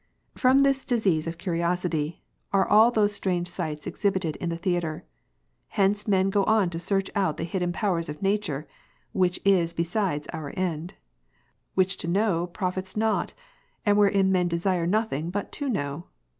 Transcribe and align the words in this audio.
From 0.33 0.63
this 0.63 0.83
disease 0.83 1.27
of 1.27 1.37
curiosity, 1.37 2.23
are 2.51 2.67
all 2.67 2.89
those 2.89 3.13
strange 3.13 3.47
sights 3.47 3.85
exhibited 3.85 4.35
in 4.37 4.49
the 4.49 4.57
theatre. 4.57 5.05
Hence 5.67 6.07
men 6.07 6.31
go 6.31 6.43
on 6.45 6.71
to 6.71 6.79
search 6.79 7.11
out 7.13 7.37
the 7.37 7.43
hidden 7.43 7.71
powers 7.71 8.09
of 8.09 8.19
nature, 8.19 8.67
(which 9.11 9.39
is 9.45 9.73
besides 9.75 10.27
our 10.29 10.55
end,) 10.57 10.95
which 11.75 11.97
to 11.97 12.07
know 12.07 12.47
profits 12.47 12.97
not, 12.97 13.35
and 13.85 13.95
wherein 13.95 14.31
men 14.31 14.47
desire 14.47 14.87
nothing 14.87 15.29
but 15.29 15.51
to 15.51 15.69
know'^. 15.69 16.05